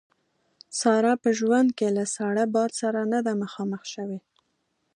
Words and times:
ساره 0.79 1.13
په 1.23 1.29
ژوند 1.39 1.69
کې 1.77 1.87
له 1.97 2.03
ساړه 2.15 2.45
باد 2.55 2.71
سره 2.81 2.99
نه 3.13 3.19
ده 3.25 3.33
مخامخ 3.43 3.81
شوې. 3.93 4.19